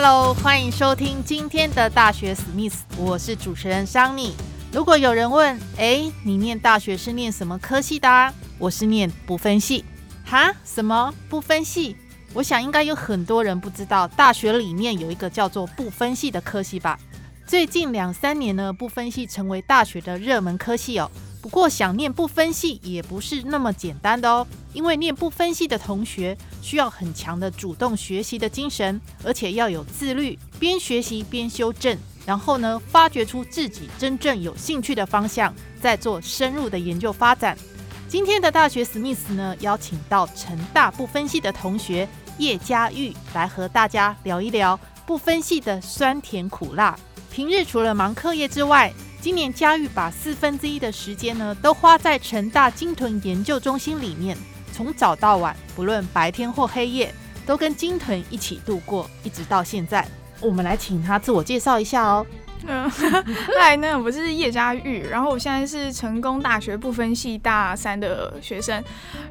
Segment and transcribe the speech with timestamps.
[0.00, 4.32] Hello，欢迎收听今天的大学史密斯，我是主持人桑尼。
[4.70, 8.32] 如果有人问，哎，你念大学是念什么科系的？
[8.60, 9.84] 我是念不分系。
[10.24, 10.54] 哈？
[10.64, 11.96] 什么不分系？
[12.32, 16.96] 我想应该有很多人不知道，大学里面有一个叫做不分系的科系吧？
[17.44, 21.10] 最近两三年呢，不分系成为大学的热门科系哦。
[21.48, 31.96] 不过想念不分系也不是那么简单的哦，因为念不分系的同学需要很强的主动学习的精神，而且要有自律，边学习边修正，
[32.26, 37.56] 然后呢，发掘出自己真正有兴趣的方向，再做深入的研究发展。
[38.10, 46.94] 今天的大学史密斯呢，邀请到成大不分系的同学叶佳玉来和大家聊一聊不分系的酸甜苦辣。
[47.32, 54.36] 平日除了忙课业之外，今年嘉玉把四分之一的时间呢，都花在成大鲸豚研究中心里面，
[54.72, 57.12] 从早到晚，不论白天或黑夜，
[57.44, 60.06] 都跟鲸豚一起度过，一直到现在。
[60.40, 62.24] 我们来请他自我介绍一下哦。
[62.66, 62.88] 嗯，
[63.58, 68.82] 嗨， 那我是叶佳玉，然后我现在是成功大学不分系大三的学生，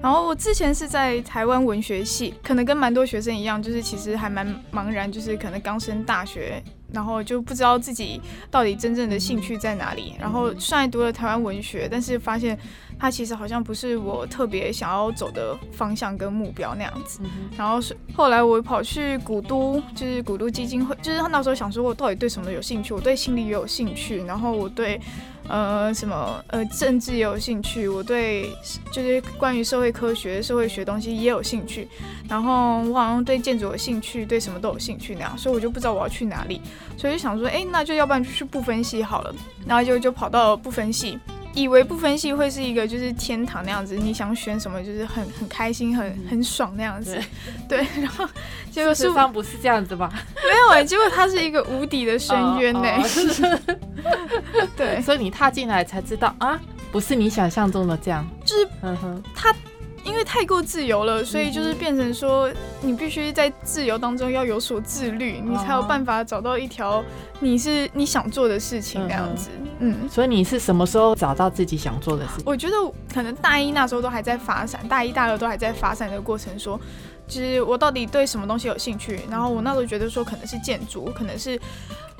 [0.01, 6.61] 然后我之前是在台湾文学系，可能跟蛮多学生一样，就是其实还蛮茫然，就是可能刚升大学。
[6.91, 10.13] 然后就不知道自己到底真正的兴趣在哪里。
[10.19, 12.57] 然后虽然读了台湾文学，但是发现
[12.99, 17.19] 它其实好像不是我特别想要走的方向跟目标那样子。
[17.57, 22.93] 然后是后来我跑去古都，就是古都基金会，就是他那时候想说我到底对什么有兴趣？
[22.93, 24.99] 我对心理也有兴趣，然后我对。
[25.49, 28.51] 呃，什么呃，政治也有兴趣，我对
[28.91, 31.87] 就是关于社会科学、社会学东西也有兴趣，
[32.27, 36.61] 然后我好像对建筑有兴趣，对什么都有兴趣那样，所以我就不知道我要去哪里，
[36.97, 39.33] 所以就想说，哎，那就要不然就去不分析好了，
[39.65, 41.17] 然后就就跑到不分析。
[41.61, 47.19] 以为不分析会是一个就是天堂那样子，你想选什么就是很很开心、很很爽那样子，
[47.67, 47.79] 对。
[47.99, 48.27] 然后
[48.69, 50.11] 结果是方不是这样子吧？
[50.43, 52.87] 没有哎，结果它是一个无底的深渊呢。
[54.77, 56.59] 对，所以你踏进来才知道啊，
[56.91, 58.25] 不是你想象中的这样。
[58.45, 59.51] 就是，嗯哼，它。
[59.51, 59.57] 因
[60.17, 62.51] 为太过自由了，所以就是变成说，
[62.81, 67.03] 你必须在自由当中要有所自律，你才有办法找到一条
[67.39, 69.49] 你是你想做的事情那样子。
[69.79, 72.43] 嗯，所以你是什么时候找到自己想做的事情？
[72.45, 72.75] 我觉得
[73.13, 76.79] 可能大一那时候都还在发散，大一、大二都还在发散的过程，说，
[77.27, 79.19] 就是我到底对什么东西有兴趣？
[79.29, 81.59] 然后我那时候觉得说，可能是建筑，可能是。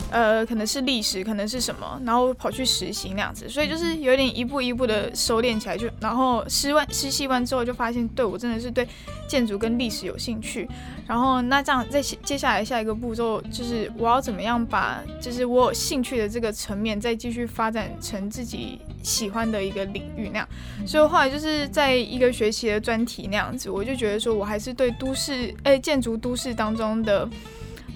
[0.09, 8.87] 呃，可能是历史，可能是什么，然后跑去实习那样子，所以就是有点一步一步的收敛起来，就然后实完实习完之后，就发现对我真的是对
[9.27, 10.65] 建筑跟历史有兴趣，
[11.05, 20.47] 然后那这样再接下来下一个步骤就是我要怎么样把就是我有兴趣的这个层面再继续发展成自己喜欢的一个领域那样，
[20.85, 27.27] 所以后来就是在一个学期的专题那样子，我就觉得说我还是对都市诶建筑都市当中的。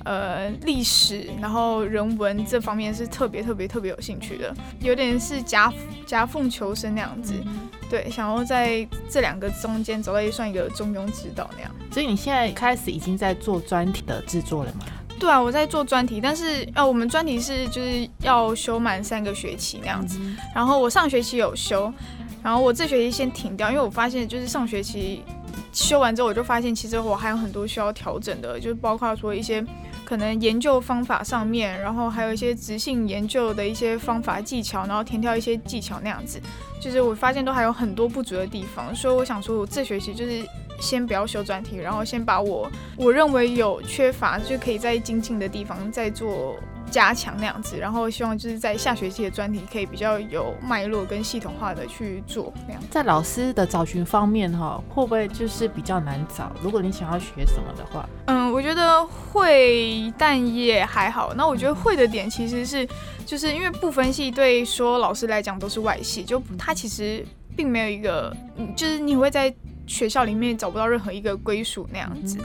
[0.04, 5.72] 呃，历史，然后人文这方面是特别特别特别有兴趣的，有点是夹
[6.06, 7.34] 夹缝求生那样子，
[7.90, 11.72] 对，想要在这两个中间走到一算一个中庸之道那样。
[11.92, 14.86] 所以你现在开始已经在做专题的制作了吗？
[15.20, 20.20] 对啊，我在做专题，但是呃，我们专题是就是要修满三个学期那样子，
[20.56, 21.94] 然后我上学期有修，
[22.42, 25.22] 然后我这学期先停掉，因为我发现就是上学期
[25.72, 29.64] 修完之后，我就发现其实我还有很多需要调整的，就是包括说一些。
[30.12, 36.38] 可能研究方法上面，然后还有一些直性研究的一些方法技巧，然后填掉一些技巧那样子，
[36.82, 40.46] 就是我发现都还有很多不足的地方，所以我想说，我这学期就是
[40.82, 46.58] 先不要修专题，然后先把我我认为有缺乏就可以在精进的地方再做。
[46.92, 52.84] 加强那样子，然后希望就是在下学期的专题可以比较有脉络跟系统化的去做那样。
[52.92, 56.52] 在老师的找寻方面哈，会不会就是比较难找？
[56.62, 61.34] 如果你想要学什么的话，嗯，我觉得会，但也还好。
[61.34, 62.88] 那我觉得会的点其实是，
[63.26, 68.36] 就是因为不分系对说老师来讲都是外系，就他其实并没有一个，
[68.76, 69.54] 就是你会在
[69.88, 72.38] 学校里面找不到任何一个归属那样子。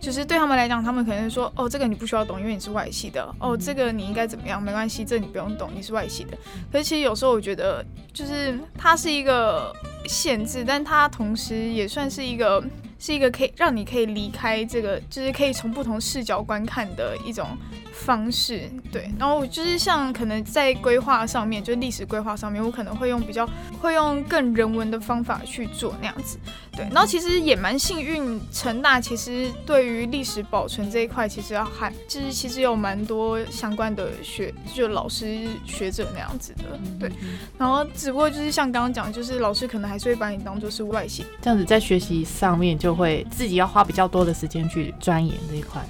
[0.00, 3.32] 就是对他们来讲，他们可能说，哦，这个你不需要懂，因为你是外系的。
[3.38, 4.60] 哦，这个你应该怎么样？
[4.60, 6.36] 没关系，这你不用懂，你是外系的。
[6.72, 9.70] 可是其实有时候我觉得，就是它是一个
[10.06, 12.64] 限制，但它同时也算是一个
[13.00, 17.48] 是一个可以让你可以离开这个，就是可以从不同视角观看的一种。
[17.92, 23.46] 方式对，然后就是像可能在规划上面，就历史规划上面，我可能会用比较
[23.78, 26.38] 会用更人文的方法去做那样子，
[26.72, 26.84] 对。
[26.84, 37.10] 然后其实也蛮幸运，成大其实对于历史保存这一块，其实还就是其实有蛮多相关的学，就老师学者那样子的，对。
[37.58, 45.80] 然后只不过就是像刚刚讲，就是老师可能还是会把你当做是外系，这样子在学习上面就就会自己要花比较多的时间去钻研这一块。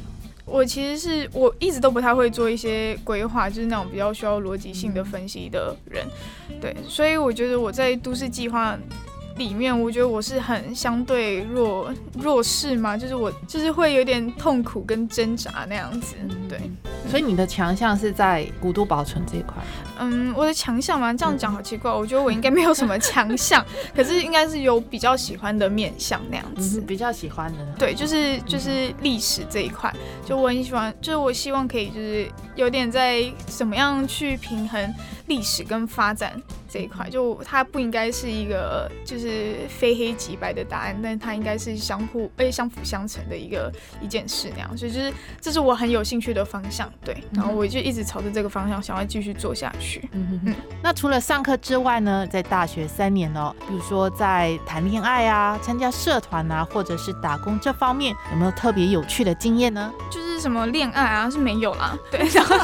[0.44, 6.06] 我其实是我一直都不太会做一些规划，就是那种比较需要逻辑性的分析的人，
[6.60, 8.78] 对，所以我觉得我在都市计划。
[9.40, 16.14] 里面我觉得我是很相对弱弱势嘛，就是我就是会有点痛苦跟挣扎那样子，
[16.46, 16.60] 对。
[17.08, 19.54] 所以你的强项是在古都保存这一块。
[19.98, 23.64] 嗯，我的强项嘛，这样讲好奇怪，我觉得我应该没有什么强项，
[23.96, 26.78] 可是应该是有比较喜欢的面相那样子。
[26.82, 27.66] 比较喜欢的。
[27.78, 29.90] 对，就是就是历史这一块，
[30.26, 32.30] 就我很喜欢，就是我希望可以就是
[32.60, 34.94] 有点在怎么样去平衡
[35.26, 36.40] 历史跟发展。
[36.72, 50.08] 这一块就它不应该是一个就是非黑即白的答案，但它应该是相互而且相辅相成的一个一件事那样，所以就是这是我很有兴趣的方向，对，然后我就一直朝着这个方向想要继续做下去。
[50.12, 50.54] 嗯嗯。
[50.80, 59.92] 那除了上课之外呢，在大学三年哦，比如说在谈恋爱啊、参加社团啊，或者是打工这方面，有没有特别有趣的经验呢？
[60.08, 62.56] 就是什么恋爱啊是没有啦，对， 然后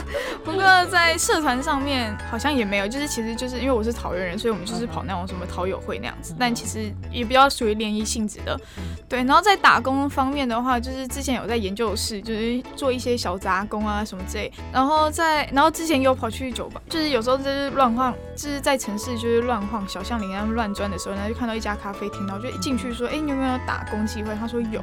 [0.44, 3.96] 不过在社团上面好像也没有，就是其实就是因为我是。
[3.96, 8.60] 桃园人，所以我们就是跑那种什么桃友会那样子，但其实也比较属于联谊性质的，
[9.08, 9.24] 对。
[9.24, 14.52] 然后在打工方面的话，就是之前有在研究室，就是做一些小杂工啊什么之类。
[14.70, 24.34] 然后在，然后之前有跑去酒吧，就是有时候就是乱晃，就是在城市就是乱晃小巷里面乱钻的时候，然后就看到一家咖啡厅，然后就一进去说，哎，你有没有打工机会？
[24.38, 24.82] 他说有，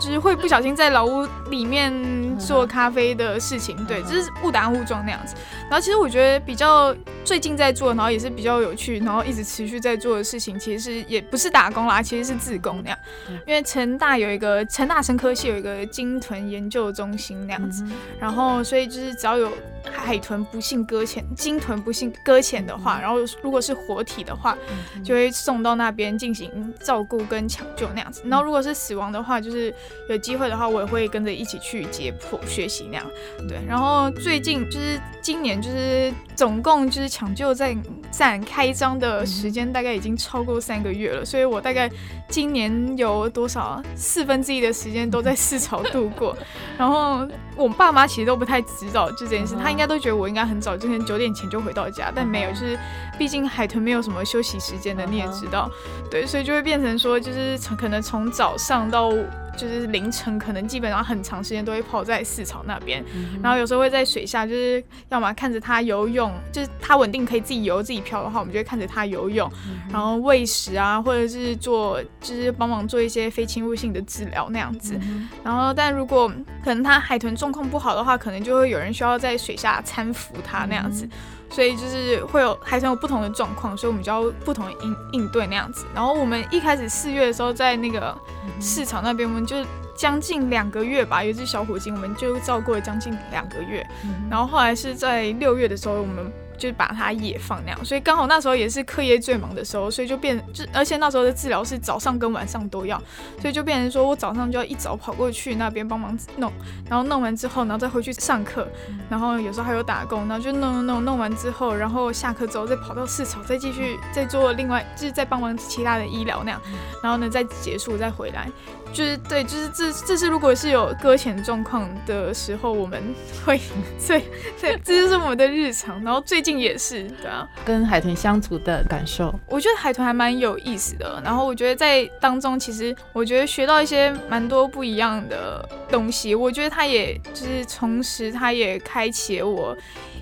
[0.00, 1.92] 就是会不小心在老屋里面
[2.38, 5.36] 做咖啡的事情，对，就是误打误撞那样子。
[5.70, 6.92] 然后其实我觉得比较
[7.24, 8.64] 最近在做，然后也是比较。
[8.64, 12.98] 有趣，然后一直持续在做的事情，其实是也不是打工啦，其实是自工那样。
[13.46, 17.84] 因为成大有一个成大生科系有一个鲸豚研究中心那样子，
[18.18, 19.52] 然后所以就是只要有
[19.92, 24.56] 海豚不幸搁浅，鲸豚不幸搁浅的话，然后如果是活体的话，
[25.04, 28.22] 就会送到那边进行照顾跟抢救那样子。
[28.24, 29.74] 然后如果是死亡的话，就是
[30.08, 33.06] 有机会的话，我也会跟着一起去解剖学习那样。
[33.48, 37.76] 对，然后最近就是今年就是总共就是抢救在
[38.12, 38.40] 站。
[38.44, 41.90] 开张的时间大概已经超过三个月了，所以我大概
[42.28, 46.36] 今年有多少四分之一的时间都在四朝度过。
[46.78, 47.26] 然后
[47.56, 52.78] 我爸妈其实都不太知道就这件事，他应该都觉得我应该很早，之前九点前就回到家，但没有，就是
[53.18, 55.70] 毕竟海豚没有什么休息时间的，你也知道，
[56.10, 59.10] 对，所以就会变成说，就是从可能从早上到。
[59.56, 63.04] 就是凌晨，可能基本上很长时间都会泡在四草那边，
[63.42, 69.50] 然后有时候会在水下，就是要么看着它游泳，就是它稳定可以自己游自己漂的话，我们就会看着它游泳，
[69.90, 74.98] 然后喂食啊，或者是做就是帮忙做一些非侵入性的治疗那样子。
[75.42, 76.28] 然后，但如果
[76.62, 81.08] 可能它海豚状况不好的话，可能就会有人需要在水下搀扶它那样子。
[81.54, 85.86] 所以就是会有还是有不同的状况，所以我们就要不同的应应对那样子。
[85.94, 88.12] 然后我们一开始四月的时候，在那个
[88.60, 93.86] 市场那边，我们就将近两个月吧，有一只小虎鲸，我们就照顾了将近两个月。
[94.28, 96.32] 然后后来是在六月的时候，我们。
[96.58, 103.00] 就是把它也放那样，所以刚好那时候也是课业最忙的时候，所以就变就而且那时候的治疗是早上跟晚上都要，
[103.40, 106.52] 所以就变成说我早上就要一早跑过去那边帮忙弄，
[106.88, 108.66] 然后弄完之后，然后再回去上课，
[109.08, 116.60] 然后有时候还有打工，然后就弄弄弄弄完之后，然后下课之后再跑到市场再继续再做另外就是再帮忙其他的医疗那样，
[117.02, 118.48] 然后呢再结束再回来。
[118.92, 123.02] 就是对，就是这这是如果是有搁浅状况的时候，我们
[123.44, 123.60] 会
[124.06, 124.22] 对
[124.60, 126.00] 对，这就是我们的日常。
[126.04, 131.20] 然后最近也是，对啊，跟海豚相处的感受，我觉得海豚还蛮有意思的。
[131.24, 136.34] 然后我觉得在当中，其实我觉得学到一些蛮多不一样的东西。
[136.34, 139.74] 我觉得它也就是同时，它也开启了我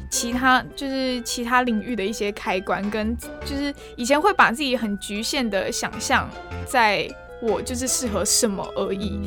[0.09, 6.31] 其他就是其他领域的一些开关，跟就是以前会把自己很局限的想象
[6.65, 7.11] 在。
[7.43, 9.21] 我就是适合什么而已，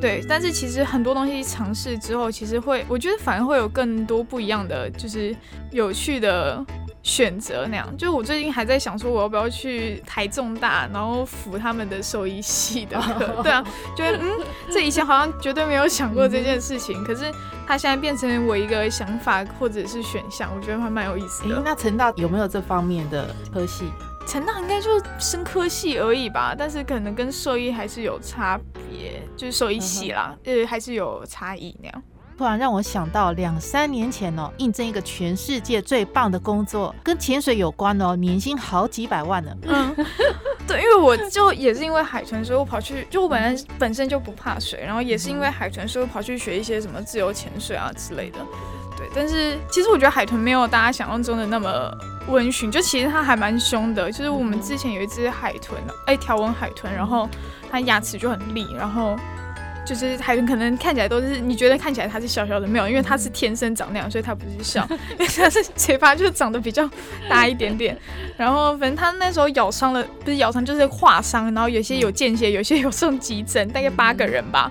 [0.00, 0.22] 对。
[0.28, 5.34] 但是其实很多东西尝试之后，其实会，我觉得反而会有更多不一样的，就是
[5.70, 6.62] 有趣的
[7.02, 7.88] 选择那样。
[7.96, 13.42] 就我最近还在想说，我要不要去台中大，然后辅他们的兽医系的课？
[13.42, 13.64] 对啊，
[13.96, 14.30] 觉得嗯，
[14.70, 17.32] 这以前好像绝对没有想过这件事情，可是
[17.66, 21.62] 它现在变成我一个想法或者是选项，我觉得还蛮有意思的。
[21.64, 23.86] 那陈大有没有这方面的科系？
[24.26, 32.02] 成大应该就生科系而已吧，但是可能跟兽医还是有差别，就是兽医系啦，呃，还是有差异那样。
[32.38, 39.54] 突然让我想到两三年前哦，应征一个全世界最棒的工作，跟潜水有关哦，年薪好几百万呢。
[39.64, 39.94] 嗯，
[40.66, 48.38] 对，因为我就也是因为海豚，所以我跑去，就我本来本身就不怕水，然后也是因为海豚，所以我跑去学一些什么自由潜水啊之类的。
[48.96, 51.92] 对，但是其实我觉得海豚没有大家想象中的那么
[52.28, 54.10] 温驯，就其实它还蛮凶的。
[54.10, 57.28] 就是我们之前有一只海豚，哎，条纹海豚，然后
[57.70, 59.16] 它牙齿就很利，然后。
[59.84, 66.88] 就是海豚可能看起来都是你觉得看起来它是小小的，没有，因为它是天生长那样，所以它不是笑，因为它是嘴巴就长得比较
[67.28, 67.96] 大一点点。
[68.36, 74.70] 然后反正它那时候咬伤了，不是咬伤就是划伤，然后有些有见血，有些有送急诊，大概八个人吧。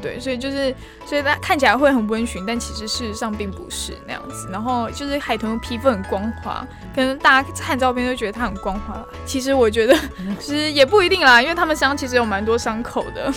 [0.00, 0.74] 对，所以就是，
[1.06, 4.48] 所以它看起来会很温驯，但其实事实上并不是那样子。
[4.50, 9.96] 然后就是海豚皮肤很光滑，可能大家看照片都觉得它很光滑，其实我觉得
[10.40, 13.32] 其实也不一定啦，因为它们身上其实有蛮多伤口的。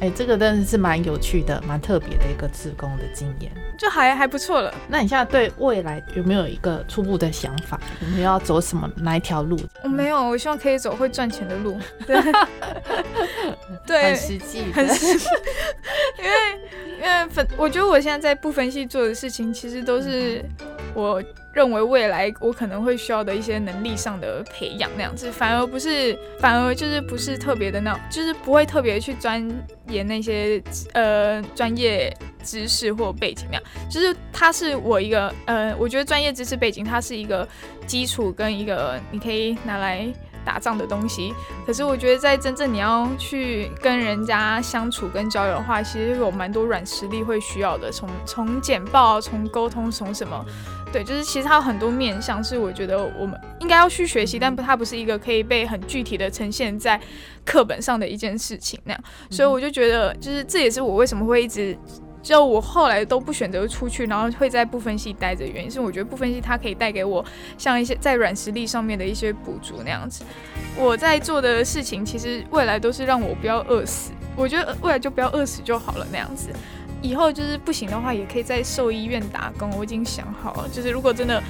[0.00, 4.74] 哎，这个真的是蛮有趣的、蛮特别的一个自工的经验，就还还不错了。
[4.88, 7.80] 那你现在对未来有没有一个初步的想法？
[8.00, 9.58] 我们要走什么哪一条路？
[9.82, 11.78] 我没有，我希望可以走会赚钱的路。
[13.86, 15.26] 对， 很实际，很实际。
[16.18, 16.36] 因为
[16.98, 20.44] 因为分，我觉得我现在在不分析做的事情，其实都是
[20.92, 21.22] 我。
[21.54, 29.40] 认为未来我可能会需要的一些能力上的培养那样子，反而不是，反而就是不是特别的那，就是不会特别去钻
[29.86, 30.60] 研那些
[30.92, 37.46] 呃专业知识或背景那样，就是它是我一个呃，我觉得专业知识背景它是一个
[37.86, 40.06] 基础跟一个你可以拿来
[40.44, 41.32] 打仗的东西，
[41.64, 50.44] 可是我觉得在真正你要去跟人家相处跟交流的话，其实有蛮多软实力会需要的，从从简报，从沟通，从什么。
[50.94, 57.00] 对，就是其实它有很多面向，是我觉得我们应该要去学习，但不，它不是一个可以被很具体的呈现在
[57.44, 59.04] 课本上的一件事情那样。
[59.28, 61.76] 所以我就觉得，就是这也是我为什么会一直，
[62.22, 67.24] 就我后来都不选择出去，然后会在部分系待着原因，是我觉得部分系它可以带给我
[67.58, 70.24] 像一些在软实力上面的一些补足那样子。
[70.78, 76.50] 我在做的事情，其实未来都是让我不要饿死，我觉得未来就不要饿死就好了那样子。
[77.04, 79.70] 以后就是不行的话，也可以在兽医院打工。
[79.76, 81.42] 我已经想好了，就是如果真的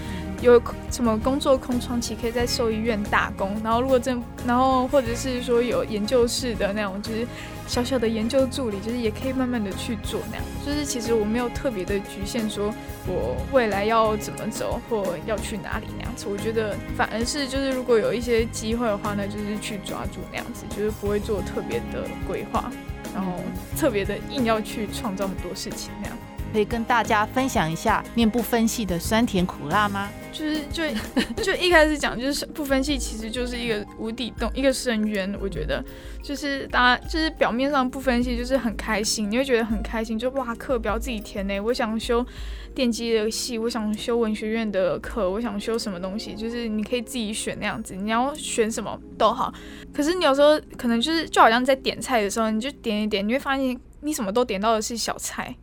[0.42, 3.56] 有什么工作空窗期，可以在兽医院打工。
[3.62, 7.25] 然后如果真，然后或者是说有研究室的那种，就是
[7.68, 10.44] 小小的研究助理，就是也可以慢慢的去做那样。
[10.66, 12.75] 就是其实我没有特别的局限，说
[13.06, 16.26] 我未来要怎么走或要去哪里那样子。
[16.28, 22.73] 我觉得反而是就是如果有一些机会的话，呢就是去抓住那样子，就是不会做特别的规划。
[23.14, 23.33] 然后
[23.76, 26.18] 特别的硬要去创造很多事情，那样
[26.54, 30.08] 可以跟大家分享一下面部分析的酸甜苦辣吗？
[30.30, 30.84] 就是就
[31.42, 35.37] 就一开始讲，就是不分析其实就是一个无底洞，一个深渊。
[35.42, 35.84] 我觉得
[36.23, 42.25] 就是大家就是表面上不分析就是很开心，你会觉得很开心，就哇课表自己填呢，我想修。
[42.73, 49.54] 电机的系，我想修文学院的课，我想修什么东西，就是你可以自己选那样子，你要选什么都好。
[49.92, 55.54] 可是你有时候可能就是就好像在点菜的时候，你就点一点，你会发现你什么都点到的是小菜，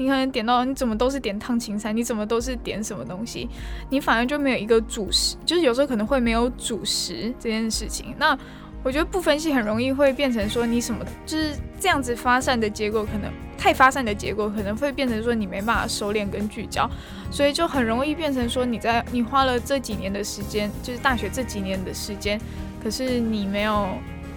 [0.00, 3.46] 你可能点到你怎么都是点烫青菜，你怎么都是点什么东西，
[3.90, 8.14] 你反而就没有一个主食，就是有时候可能会没有主食这件事情。
[8.18, 8.34] 那
[8.82, 16.90] 我觉得不分析很容易会变成说你什么就是这样子发散的结果，可能太发散的结果可能会变成说你没办法收敛跟聚焦，
[17.30, 22.40] 所以就很容易变成说你在你花了这几年的时间，就是大学这几年的时间，
[22.82, 23.90] 可是你没有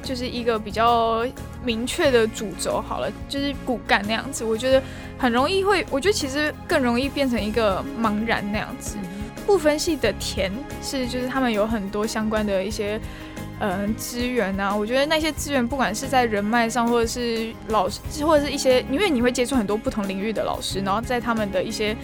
[0.03, 1.25] 就是一个比较
[1.63, 4.83] 明确的主轴，好了，就是骨干那样子，我觉得
[5.17, 8.97] 很容易会，我觉得其实更容易变成一个茫然那样子。
[9.47, 12.99] 不分系的甜是就是他们有很多相关的一些。
[13.59, 21.95] 嗯，资源啊，我觉得那些资源，不管是在人脉上，或者是老师，或者是一些，因为你会接触很多不同领域的老师，然后在他们的一些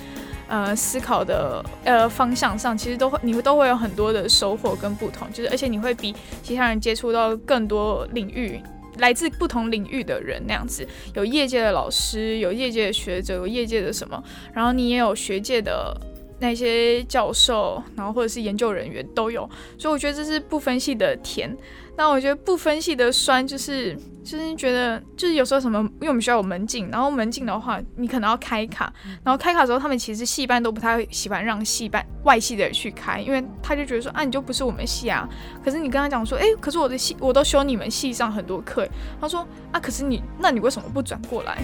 [0.49, 6.13] 呃思考的呃方向上，其实都会，你会都会有很多的收获跟不同，就是而且你会比
[6.43, 8.59] 其他人接触到更多领域，
[8.97, 15.95] 来自不同领域的人那样子，有业界的老师，有业界的学者，有业界的什么，然后你也有学界的。
[16.41, 19.41] 那些教授，然后或者是研究人员都有，
[19.77, 21.53] 所以我觉得这是不分系的甜。
[21.97, 23.93] 那我觉得不分系的酸，就是
[24.29, 28.93] 就是觉得就是有时候什么，因为我们学校有门禁，然后门禁的话，你可能要开卡，
[29.23, 35.27] 然后开卡时候，他们其实系班都不太喜欢让系班外系的人去开，因为他就觉得说啊，你就不是我们系啊。
[35.65, 38.87] 可是你跟他讲说，哎，可是我的系我都修你们系上很多课，
[39.19, 41.57] 他说啊，可是你那你为什么不转过来？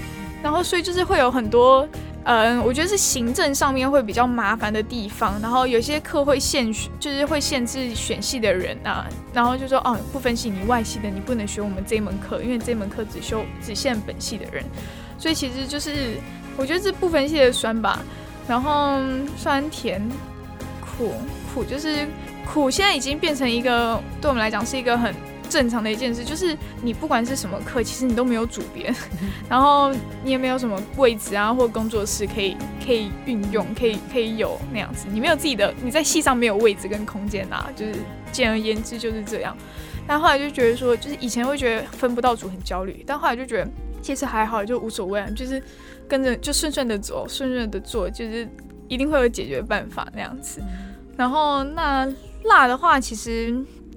[0.46, 1.88] 然后所以就是会有很多。
[2.28, 14.64] 嗯，我觉得是行政上面会比较麻烦的地方，然后有些课会限，就是会限制选系的人啊，然后就说哦，不分系你外系的你不能学我们这门课，因为这门课只修只限本系的人，
[15.20, 16.16] 所以其实就是
[16.58, 18.00] 我觉得这部分系的酸吧，
[18.48, 18.98] 然后
[19.38, 20.02] 酸甜
[20.82, 21.14] 苦
[21.54, 22.08] 苦就是
[22.52, 25.14] 苦，现在已经变成一个对我们来讲是一个很。
[25.46, 28.94] 正常的一件事就是，你不管是什么课，其实你都没有主编，
[29.50, 35.06] 然后你也没有什么位置啊，或工作室可以可以运用，可以可以有那样子。
[35.12, 37.94] 你没有自己的，你在戏上没有位置跟空间啊，就是
[38.32, 39.56] 简而言之就是这样。
[40.08, 43.70] 但后来就觉得说，就是以前会觉得分不到组很焦虑，但后来就觉得
[44.02, 45.62] 其实还好，就无所谓，就是
[46.08, 48.48] 跟着就顺顺的走，顺顺的做，就是
[48.88, 50.62] 一定会有解决办法那样子。
[51.18, 52.08] 然后那
[52.44, 53.56] 辣的话，其实。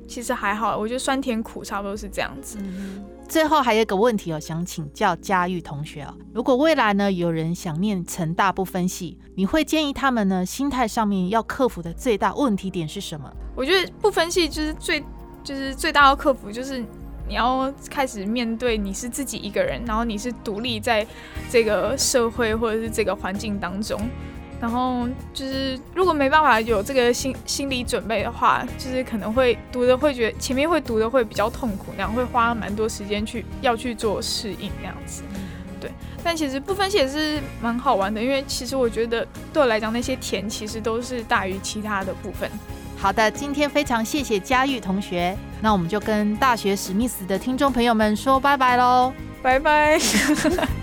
[0.09, 2.59] 其实还好，我觉得酸甜苦差不多是这样子。
[3.29, 13.31] 最后还有一个问题哦，想请教佳玉同学哦，如果未来呢有人想念成大不分系，你会建议他们呢心态上面要克服的最大问题点是什么？
[13.55, 15.05] 我觉得不分系就是最
[15.45, 16.83] 就是最大要克服，就是
[17.29, 21.07] 你要开始面对你是自己一个人，然后你是独立在
[21.51, 24.01] 这个社会或者是这个环境当中。
[24.61, 35.23] 然后就是，如果没办法有这个心心理准备的话，就是可能会读的会觉得前面会读的会比较痛苦，那样会花蛮多时间去要去做适应那样子。
[35.81, 35.89] 对，
[36.25, 42.51] 但其实不分析也是蛮好玩的，因为其实我觉得对我来讲，那些甜其实都是大于其他的部分。
[42.97, 50.01] 好的，今天非常谢谢佳玉同学，那我们就跟大学史密斯的听众朋友们说拜拜喽，拜拜。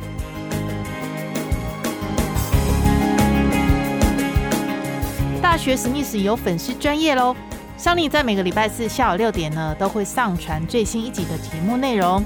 [5.58, 7.36] 学史密斯有粉丝专业喽，
[7.78, 12.24] 桑尼在每个礼拜四下午六点呢，都会上传最新一集的节目内容。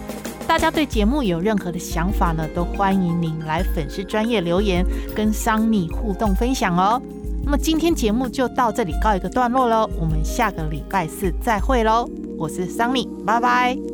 [0.47, 4.83] 大家对节目有任何的想法呢，都欢迎您来粉丝专业留言，
[5.15, 7.01] 跟桑尼互动分享哦。
[7.43, 12.09] 那么今天节目就到这里告一个段落喽，我们下个礼拜四再会喽。
[12.37, 13.88] 我是桑尼，拜拜。